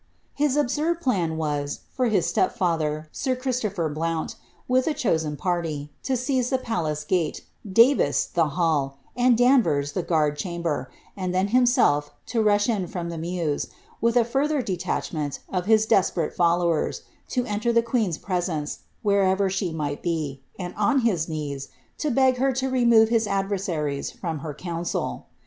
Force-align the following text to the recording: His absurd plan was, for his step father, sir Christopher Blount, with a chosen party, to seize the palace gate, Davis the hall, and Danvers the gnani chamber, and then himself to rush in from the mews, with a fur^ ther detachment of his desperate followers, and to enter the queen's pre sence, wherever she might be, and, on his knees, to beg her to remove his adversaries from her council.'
His 0.33 0.57
absurd 0.57 0.99
plan 0.99 1.37
was, 1.37 1.81
for 1.91 2.07
his 2.07 2.25
step 2.25 2.57
father, 2.57 3.07
sir 3.11 3.35
Christopher 3.35 3.87
Blount, 3.87 4.35
with 4.67 4.87
a 4.87 4.95
chosen 4.95 5.37
party, 5.37 5.91
to 6.01 6.17
seize 6.17 6.49
the 6.49 6.57
palace 6.57 7.03
gate, 7.03 7.45
Davis 7.71 8.25
the 8.25 8.47
hall, 8.57 8.97
and 9.15 9.37
Danvers 9.37 9.91
the 9.91 10.01
gnani 10.01 10.35
chamber, 10.35 10.89
and 11.15 11.35
then 11.35 11.49
himself 11.49 12.13
to 12.25 12.41
rush 12.41 12.67
in 12.67 12.87
from 12.87 13.09
the 13.09 13.17
mews, 13.19 13.67
with 14.01 14.15
a 14.17 14.23
fur^ 14.25 14.47
ther 14.47 14.63
detachment 14.63 15.41
of 15.49 15.67
his 15.67 15.85
desperate 15.85 16.33
followers, 16.35 17.01
and 17.05 17.29
to 17.29 17.45
enter 17.45 17.71
the 17.71 17.83
queen's 17.83 18.17
pre 18.17 18.41
sence, 18.41 18.79
wherever 19.03 19.51
she 19.51 19.71
might 19.71 20.01
be, 20.01 20.41
and, 20.57 20.73
on 20.77 21.01
his 21.01 21.29
knees, 21.29 21.69
to 21.99 22.09
beg 22.09 22.37
her 22.37 22.51
to 22.51 22.71
remove 22.71 23.09
his 23.09 23.27
adversaries 23.27 24.09
from 24.09 24.39
her 24.39 24.55
council.' 24.55 25.27